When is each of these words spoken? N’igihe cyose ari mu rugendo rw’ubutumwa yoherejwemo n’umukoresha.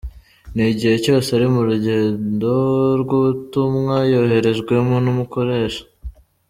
N’igihe 0.55 0.95
cyose 1.03 1.27
ari 1.37 1.47
mu 1.53 1.61
rugendo 1.69 2.51
rw’ubutumwa 3.01 3.95
yoherejwemo 4.11 4.95
n’umukoresha. 5.05 5.83